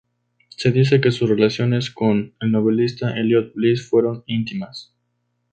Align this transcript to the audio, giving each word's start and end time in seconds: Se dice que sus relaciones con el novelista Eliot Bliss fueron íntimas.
Se 0.49 0.71
dice 0.71 0.99
que 0.99 1.11
sus 1.11 1.29
relaciones 1.29 1.91
con 1.91 2.33
el 2.39 2.51
novelista 2.51 3.11
Eliot 3.15 3.53
Bliss 3.53 3.87
fueron 3.87 4.23
íntimas. 4.25 4.95